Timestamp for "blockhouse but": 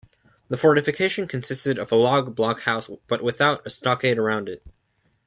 2.35-3.21